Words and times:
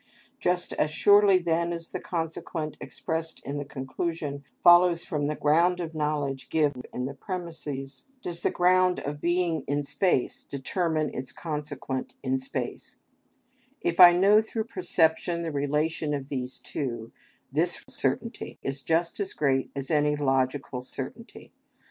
Just 0.39 0.73
as 0.73 0.89
surely 0.89 1.37
then 1.37 1.71
as 1.71 1.91
the 1.91 1.99
consequent 1.99 2.75
expressed 2.81 3.39
in 3.45 3.59
the 3.59 3.65
conclusion 3.65 4.43
follows 4.63 5.05
from 5.05 5.27
the 5.27 5.35
ground 5.35 5.79
of 5.79 5.93
knowledge 5.93 6.49
given 6.49 6.81
in 6.91 7.05
the 7.05 7.13
premises, 7.13 8.07
does 8.23 8.41
the 8.41 8.49
ground 8.49 8.99
of 9.01 9.21
being 9.21 9.61
in 9.67 9.83
space 9.83 10.41
determine 10.41 11.13
its 11.13 11.31
consequent 11.31 12.15
in 12.23 12.39
space: 12.39 12.97
if 13.81 13.99
I 13.99 14.11
know 14.11 14.41
through 14.41 14.63
perception 14.63 15.43
the 15.43 15.51
relation 15.51 16.15
of 16.15 16.29
these 16.29 16.57
two, 16.57 17.11
this 17.51 17.83
certainty 17.87 18.57
is 18.63 18.81
just 18.81 19.19
as 19.19 19.33
great 19.33 19.69
as 19.75 19.91
any 19.91 20.15
logical 20.15 20.81
certainty. 20.81 21.51